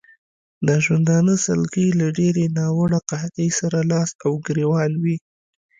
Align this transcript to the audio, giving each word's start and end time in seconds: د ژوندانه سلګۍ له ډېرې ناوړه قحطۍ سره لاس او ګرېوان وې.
د 0.67 0.69
ژوندانه 0.83 1.33
سلګۍ 1.45 1.87
له 1.99 2.07
ډېرې 2.17 2.45
ناوړه 2.57 2.99
قحطۍ 3.09 3.49
سره 3.59 3.77
لاس 3.91 4.09
او 4.25 4.31
ګرېوان 4.45 4.91
وې. 5.03 5.15